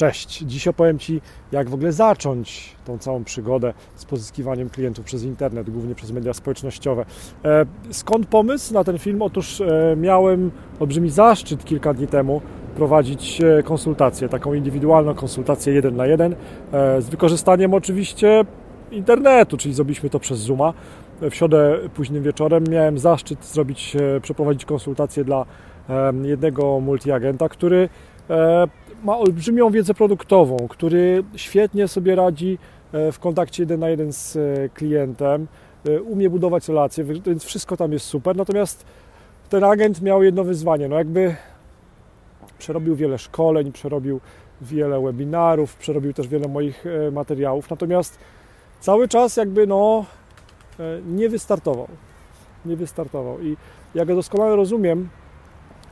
Cześć! 0.00 0.38
Dziś 0.38 0.68
opowiem 0.68 0.98
Ci, 0.98 1.20
jak 1.52 1.70
w 1.70 1.74
ogóle 1.74 1.92
zacząć 1.92 2.76
tą 2.84 2.98
całą 2.98 3.24
przygodę 3.24 3.74
z 3.94 4.04
pozyskiwaniem 4.04 4.70
klientów 4.70 5.04
przez 5.04 5.22
internet, 5.22 5.70
głównie 5.70 5.94
przez 5.94 6.12
media 6.12 6.34
społecznościowe. 6.34 7.04
E, 7.44 7.66
skąd 7.90 8.26
pomysł 8.26 8.74
na 8.74 8.84
ten 8.84 8.98
film? 8.98 9.22
Otóż 9.22 9.60
e, 9.60 9.96
miałem 9.96 10.50
olbrzymi 10.80 11.10
zaszczyt 11.10 11.64
kilka 11.64 11.94
dni 11.94 12.06
temu 12.06 12.40
prowadzić 12.76 13.40
e, 13.40 13.62
konsultację, 13.62 14.28
taką 14.28 14.54
indywidualną 14.54 15.14
konsultację 15.14 15.72
jeden 15.74 15.96
na 15.96 16.06
jeden, 16.06 16.34
z 16.98 17.08
wykorzystaniem 17.08 17.74
oczywiście 17.74 18.44
internetu, 18.90 19.56
czyli 19.56 19.74
zrobiliśmy 19.74 20.10
to 20.10 20.20
przez 20.20 20.38
Zooma. 20.38 20.74
W 21.20 21.34
środę 21.34 21.78
późnym 21.94 22.22
wieczorem 22.22 22.64
miałem 22.70 22.98
zaszczyt 22.98 23.44
zrobić, 23.44 23.96
przeprowadzić 24.22 24.64
konsultację 24.64 25.24
dla 25.24 25.46
jednego 26.22 26.80
multiagenta, 26.80 27.48
który 27.48 27.88
ma 29.04 29.18
olbrzymią 29.18 29.70
wiedzę 29.70 29.94
produktową, 29.94 30.56
który 30.68 31.24
świetnie 31.36 31.88
sobie 31.88 32.14
radzi 32.14 32.58
e, 32.92 33.12
w 33.12 33.18
kontakcie 33.18 33.62
jeden 33.62 33.80
na 33.80 33.88
jeden 33.88 34.12
z 34.12 34.36
e, 34.36 34.68
klientem, 34.68 35.46
e, 35.86 36.02
umie 36.02 36.30
budować 36.30 36.68
relacje, 36.68 37.04
więc 37.04 37.44
wszystko 37.44 37.76
tam 37.76 37.92
jest 37.92 38.06
super. 38.06 38.36
Natomiast 38.36 38.84
ten 39.48 39.64
agent 39.64 40.02
miał 40.02 40.22
jedno 40.22 40.44
wyzwanie, 40.44 40.88
no 40.88 40.96
jakby 40.96 41.36
przerobił 42.58 42.96
wiele 42.96 43.18
szkoleń, 43.18 43.72
przerobił 43.72 44.20
wiele 44.60 45.00
webinarów, 45.00 45.76
przerobił 45.76 46.12
też 46.12 46.28
wiele 46.28 46.48
moich 46.48 46.84
materiałów, 47.12 47.70
natomiast 47.70 48.18
cały 48.80 49.08
czas 49.08 49.36
jakby 49.36 49.66
no 49.66 50.04
nie 51.06 51.28
wystartował. 51.28 51.88
Nie 52.64 52.76
wystartował 52.76 53.40
i 53.40 53.56
ja 53.94 54.04
go 54.04 54.14
doskonale 54.14 54.56
rozumiem, 54.56 55.08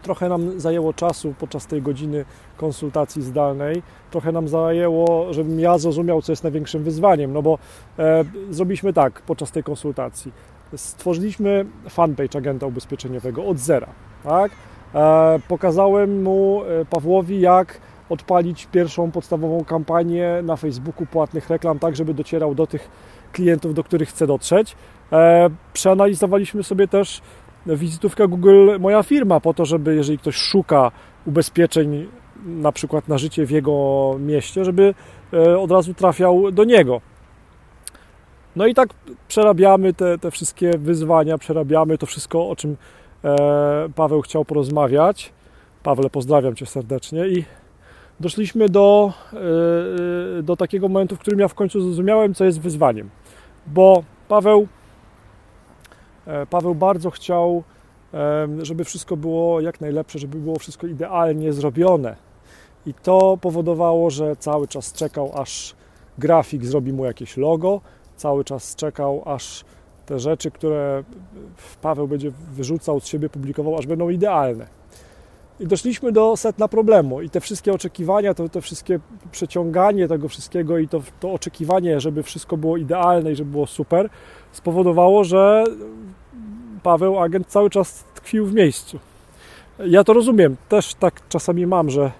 Trochę 0.08 0.28
nam 0.28 0.60
zajęło 0.60 0.92
czasu 0.92 1.34
podczas 1.38 1.66
tej 1.66 1.82
godziny 1.82 2.24
konsultacji 2.56 3.22
zdalnej, 3.22 3.82
trochę 4.10 4.32
nam 4.32 4.48
zajęło, 4.48 5.32
żebym 5.32 5.60
ja 5.60 5.78
zrozumiał, 5.78 6.22
co 6.22 6.32
jest 6.32 6.42
największym 6.42 6.82
wyzwaniem, 6.82 7.32
no 7.32 7.42
bo 7.42 7.58
e, 7.98 8.24
zrobiliśmy 8.50 8.92
tak 8.92 9.22
podczas 9.22 9.50
tej 9.50 9.62
konsultacji. 9.62 10.32
Stworzyliśmy 10.76 11.66
fanpage 11.88 12.38
agenta 12.38 12.66
ubezpieczeniowego 12.66 13.44
od 13.44 13.58
zera, 13.58 13.86
tak? 14.24 14.52
E, 14.94 15.40
pokazałem 15.48 16.22
mu, 16.22 16.62
e, 16.64 16.84
Pawłowi, 16.84 17.40
jak 17.40 17.80
odpalić 18.08 18.66
pierwszą 18.66 19.10
podstawową 19.10 19.64
kampanię 19.64 20.40
na 20.42 20.56
Facebooku 20.56 21.06
płatnych 21.06 21.50
reklam, 21.50 21.78
tak 21.78 21.96
żeby 21.96 22.14
docierał 22.14 22.54
do 22.54 22.66
tych 22.66 22.88
klientów, 23.32 23.74
do 23.74 23.84
których 23.84 24.08
chce 24.08 24.26
dotrzeć. 24.26 24.76
E, 25.12 25.50
przeanalizowaliśmy 25.72 26.62
sobie 26.62 26.88
też 26.88 27.20
wizytówkę 27.76 28.28
Google 28.28 28.78
moja 28.80 29.02
firma 29.02 29.40
po 29.40 29.54
to, 29.54 29.64
żeby 29.64 29.94
jeżeli 29.94 30.18
ktoś 30.18 30.36
szuka 30.36 30.90
ubezpieczeń 31.26 32.08
na 32.46 32.72
przykład 32.72 33.08
na 33.08 33.18
życie 33.18 33.46
w 33.46 33.50
jego 33.50 34.16
mieście, 34.20 34.64
żeby 34.64 34.94
e, 35.32 35.58
od 35.58 35.70
razu 35.70 35.94
trafiał 35.94 36.52
do 36.52 36.64
niego. 36.64 37.00
No 38.56 38.66
i 38.66 38.74
tak 38.74 38.88
przerabiamy 39.28 39.94
te, 39.94 40.18
te 40.18 40.30
wszystkie 40.30 40.70
wyzwania, 40.78 41.38
przerabiamy 41.38 41.98
to 41.98 42.06
wszystko, 42.06 42.48
o 42.48 42.56
czym 42.56 42.76
e, 43.24 43.88
Paweł 43.94 44.22
chciał 44.22 44.44
porozmawiać. 44.44 45.32
Pawle, 45.82 46.10
pozdrawiam 46.10 46.54
Cię 46.54 46.66
serdecznie 46.66 47.28
i 47.28 47.44
doszliśmy 48.20 48.68
do, 48.68 49.12
e, 50.38 50.42
do 50.42 50.56
takiego 50.56 50.88
momentu, 50.88 51.16
w 51.16 51.18
którym 51.18 51.40
ja 51.40 51.48
w 51.48 51.54
końcu 51.54 51.80
zrozumiałem, 51.80 52.34
co 52.34 52.44
jest 52.44 52.60
wyzwaniem. 52.60 53.10
Bo 53.66 54.02
Paweł 54.28 54.68
Paweł 56.50 56.74
bardzo 56.74 57.10
chciał, 57.10 57.62
żeby 58.62 58.84
wszystko 58.84 59.16
było 59.16 59.60
jak 59.60 59.80
najlepsze, 59.80 60.18
żeby 60.18 60.38
było 60.38 60.58
wszystko 60.58 60.86
idealnie 60.86 61.52
zrobione. 61.52 62.16
I 62.86 62.94
to 62.94 63.38
powodowało, 63.40 64.10
że 64.10 64.36
cały 64.36 64.68
czas 64.68 64.92
czekał, 64.92 65.30
aż 65.34 65.74
grafik 66.18 66.64
zrobi 66.64 66.92
mu 66.92 67.04
jakieś 67.04 67.36
logo, 67.36 67.80
cały 68.16 68.44
czas 68.44 68.76
czekał, 68.76 69.22
aż 69.24 69.64
te 70.06 70.18
rzeczy, 70.18 70.50
które 70.50 71.04
Paweł 71.82 72.08
będzie 72.08 72.30
wyrzucał 72.30 73.00
z 73.00 73.06
siebie, 73.06 73.28
publikował, 73.28 73.78
aż 73.78 73.86
będą 73.86 74.08
idealne. 74.08 74.77
I 75.60 75.66
doszliśmy 75.66 76.12
do 76.12 76.36
setna 76.36 76.68
problemu 76.68 77.22
i 77.22 77.30
te 77.30 77.40
wszystkie 77.40 77.72
oczekiwania, 77.72 78.34
to, 78.34 78.48
to 78.48 78.60
wszystkie 78.60 79.00
przeciąganie 79.32 80.08
tego 80.08 80.28
wszystkiego 80.28 80.78
i 80.78 80.88
to, 80.88 81.02
to 81.20 81.32
oczekiwanie, 81.32 82.00
żeby 82.00 82.22
wszystko 82.22 82.56
było 82.56 82.76
idealne 82.76 83.32
i 83.32 83.36
żeby 83.36 83.50
było 83.50 83.66
super, 83.66 84.10
spowodowało, 84.52 85.24
że 85.24 85.64
Paweł, 86.82 87.18
agent, 87.18 87.46
cały 87.46 87.70
czas 87.70 88.04
tkwił 88.14 88.46
w 88.46 88.54
miejscu. 88.54 88.98
Ja 89.86 90.04
to 90.04 90.12
rozumiem, 90.12 90.56
też 90.68 90.94
tak 90.94 91.28
czasami 91.28 91.66
mam, 91.66 91.90
że 91.90 92.12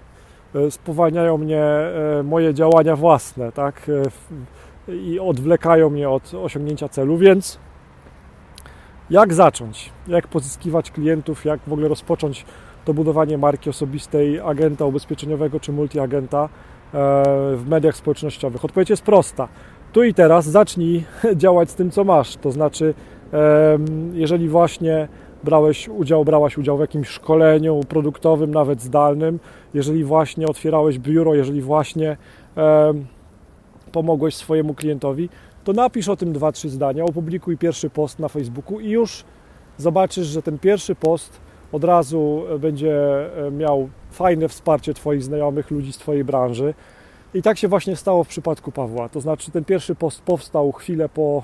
e, 0.55 0.71
spowalniają 0.71 1.37
mnie 1.37 1.63
e, 1.63 2.23
moje 2.23 2.53
działania 2.53 2.95
własne, 2.95 3.51
tak? 3.51 3.87
E, 4.89 4.95
I 4.95 5.19
odwlekają 5.19 5.89
mnie 5.89 6.09
od 6.09 6.33
osiągnięcia 6.33 6.89
celu, 6.89 7.17
więc 7.17 7.59
jak 9.09 9.33
zacząć? 9.33 9.91
Jak 10.07 10.27
pozyskiwać 10.27 10.91
klientów? 10.91 11.45
Jak 11.45 11.59
w 11.67 11.73
ogóle 11.73 11.87
rozpocząć 11.87 12.45
to 12.85 12.93
budowanie 12.93 13.37
marki 13.37 13.69
osobistej 13.69 14.39
agenta 14.39 14.85
ubezpieczeniowego 14.85 15.59
czy 15.59 15.71
multiagenta 15.71 16.49
w 17.55 17.63
mediach 17.67 17.95
społecznościowych? 17.95 18.65
Odpowiedź 18.65 18.89
jest 18.89 19.03
prosta. 19.03 19.47
Tu 19.93 20.03
i 20.03 20.13
teraz 20.13 20.45
zacznij 20.45 21.03
działać 21.35 21.69
z 21.69 21.75
tym, 21.75 21.91
co 21.91 22.03
masz. 22.03 22.35
To 22.35 22.51
znaczy, 22.51 22.93
jeżeli 24.13 24.49
właśnie 24.49 25.07
brałeś 25.43 25.89
udział, 25.89 26.25
brałaś 26.25 26.57
udział 26.57 26.77
w 26.77 26.81
jakimś 26.81 27.07
szkoleniu 27.07 27.81
produktowym, 27.89 28.51
nawet 28.51 28.81
zdalnym, 28.81 29.39
jeżeli 29.73 30.03
właśnie 30.03 30.47
otwierałeś 30.47 30.99
biuro, 30.99 31.35
jeżeli 31.35 31.61
właśnie 31.61 32.17
pomogłeś 33.91 34.35
swojemu 34.35 34.73
klientowi, 34.73 35.29
to 35.69 35.73
napisz 35.73 36.09
o 36.09 36.15
tym 36.15 36.33
dwa, 36.33 36.51
trzy 36.51 36.69
zdania, 36.69 37.03
opublikuj 37.03 37.57
pierwszy 37.57 37.89
post 37.89 38.19
na 38.19 38.27
Facebooku 38.27 38.79
i 38.79 38.89
już 38.89 39.23
zobaczysz, 39.77 40.27
że 40.27 40.41
ten 40.41 40.59
pierwszy 40.59 40.95
post 40.95 41.39
od 41.71 41.83
razu 41.83 42.43
będzie 42.59 42.95
e, 43.47 43.51
miał 43.51 43.89
fajne 44.11 44.47
wsparcie 44.47 44.93
Twoich 44.93 45.23
znajomych, 45.23 45.71
ludzi 45.71 45.93
z 45.93 45.97
Twojej 45.97 46.23
branży. 46.23 46.73
I 47.33 47.41
tak 47.41 47.57
się 47.57 47.67
właśnie 47.67 47.95
stało 47.95 48.23
w 48.23 48.27
przypadku 48.27 48.71
Pawła. 48.71 49.09
To 49.09 49.21
znaczy, 49.21 49.51
ten 49.51 49.65
pierwszy 49.65 49.95
post 49.95 50.21
powstał 50.21 50.71
chwilę 50.71 51.09
po, 51.09 51.43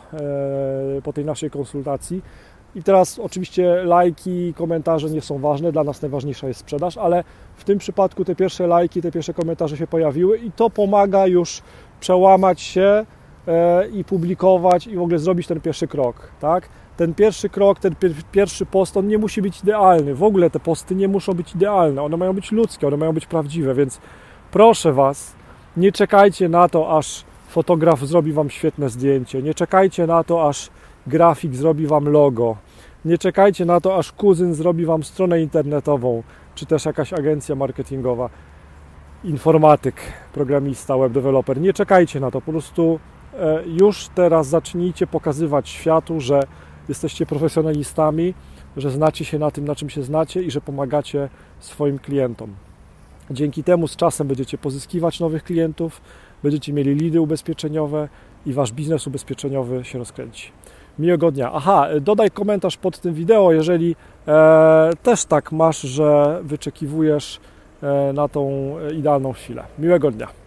e, 0.98 1.02
po 1.02 1.14
tej 1.14 1.26
naszej 1.26 1.50
konsultacji. 1.50 2.22
I 2.76 2.84
teraz 2.84 3.20
oczywiście 3.20 3.84
lajki, 3.84 4.54
komentarze 4.54 5.10
nie 5.10 5.22
są 5.22 5.40
ważne, 5.40 5.72
dla 5.72 5.84
nas 5.84 6.02
najważniejsza 6.02 6.48
jest 6.48 6.60
sprzedaż, 6.60 6.98
ale 6.98 7.24
w 7.56 7.64
tym 7.64 7.78
przypadku 7.78 8.26
te 8.26 8.36
pierwsze 8.36 8.68
lajki, 8.68 9.02
te 9.02 9.12
pierwsze 9.12 9.34
komentarze 9.34 9.78
się 9.78 9.88
pojawiły 9.88 10.38
i 10.38 10.52
to 10.52 10.70
pomaga 10.70 11.28
już 11.28 11.62
przełamać 12.00 12.62
się 12.62 12.82
e, 12.82 13.25
i 13.94 14.04
publikować 14.04 14.88
i 14.88 14.96
w 14.96 15.02
ogóle 15.02 15.20
zrobić 15.20 15.48
ten 15.48 15.62
pierwszy 15.62 15.88
krok, 15.88 16.32
tak? 16.40 16.70
Ten 16.98 17.14
pierwszy 17.14 17.50
krok, 17.50 17.80
ten 17.80 17.96
pierwszy 18.32 18.66
post, 18.66 18.98
on 18.98 19.08
nie 19.08 19.18
musi 19.18 19.42
być 19.42 19.62
idealny. 19.62 20.16
W 20.16 20.24
ogóle 20.24 20.50
te 20.50 20.60
posty 20.60 20.96
nie 20.96 21.08
muszą 21.08 21.34
być 21.34 21.56
idealne, 21.56 22.02
one 22.02 22.18
mają 22.18 22.34
być 22.34 22.52
ludzkie, 22.52 22.88
one 22.88 22.98
mają 22.98 23.14
być 23.14 23.26
prawdziwe, 23.26 23.74
więc 23.74 24.00
proszę 24.52 24.94
Was, 24.94 25.36
nie 25.78 25.92
czekajcie 25.92 26.50
na 26.50 26.70
to, 26.70 26.98
aż 26.98 27.26
fotograf 27.48 28.00
zrobi 28.00 28.34
Wam 28.34 28.50
świetne 28.50 28.90
zdjęcie. 28.90 29.42
Nie 29.42 29.54
czekajcie 29.54 30.08
na 30.08 30.24
to, 30.24 30.48
aż 30.50 30.70
grafik 31.08 31.56
zrobi 31.56 31.88
Wam 31.88 32.10
logo. 32.10 32.58
Nie 33.06 33.18
czekajcie 33.18 33.66
na 33.66 33.82
to, 33.82 33.98
aż 33.98 34.12
kuzyn 34.12 34.54
zrobi 34.54 34.86
Wam 34.86 35.04
stronę 35.04 35.42
internetową, 35.42 36.24
czy 36.56 36.66
też 36.66 36.86
jakaś 36.86 37.14
agencja 37.14 37.56
marketingowa, 37.56 38.30
informatyk, 39.24 39.96
programista, 40.34 40.98
web 40.98 41.12
developer. 41.12 41.62
Nie 41.62 41.74
czekajcie 41.74 42.20
na 42.20 42.32
to. 42.32 42.42
Po 42.42 42.52
prostu 42.52 43.00
e, 43.12 43.15
już 43.66 44.08
teraz 44.16 44.48
zacznijcie 44.48 45.08
pokazywać 45.08 45.70
światu, 45.70 46.22
że 46.22 46.40
jesteście 46.90 47.26
profesjonalistami, 47.26 48.34
że 48.78 48.92
znacie 48.92 49.26
się 49.26 49.40
na 49.40 49.52
tym, 49.52 49.66
na 49.66 49.76
czym 49.76 49.90
się 49.90 50.04
znacie 50.04 50.44
i 50.44 50.52
że 50.52 50.62
pomagacie 50.62 51.30
swoim 51.60 52.00
klientom. 52.00 52.56
Dzięki 53.32 53.64
temu 53.64 53.88
z 53.88 53.96
czasem 53.96 54.28
będziecie 54.28 54.58
pozyskiwać 54.58 55.20
nowych 55.20 55.44
klientów, 55.44 56.02
będziecie 56.44 56.74
mieli 56.74 56.96
lidy 56.96 57.22
ubezpieczeniowe 57.22 58.10
i 58.46 58.54
wasz 58.54 58.72
biznes 58.72 59.08
ubezpieczeniowy 59.08 59.86
się 59.86 60.00
rozkręci. 60.00 60.52
Miłego 61.00 61.32
dnia. 61.32 61.52
Aha, 61.54 61.88
dodaj 62.02 62.32
komentarz 62.32 62.78
pod 62.78 63.00
tym 63.00 63.14
wideo, 63.14 63.52
jeżeli 63.52 63.96
e, 64.28 64.90
też 65.04 65.26
tak 65.26 65.52
masz, 65.52 65.82
że 65.82 66.40
wyczekiwujesz 66.44 67.40
e, 67.84 68.14
na 68.14 68.28
tą 68.28 68.76
idealną 68.98 69.34
chwilę. 69.34 69.64
Miłego 69.80 70.12
dnia. 70.12 70.45